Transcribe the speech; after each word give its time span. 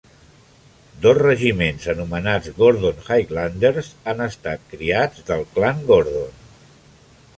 Dos 1.03 1.17
regiments 1.17 1.83
anomenats 1.93 2.49
"Gordon 2.61 3.03
Highlanders" 3.09 3.93
han 4.09 4.25
estat 4.29 4.65
criats 4.73 5.23
del 5.29 5.45
Clan 5.59 5.85
Gordon. 5.93 6.35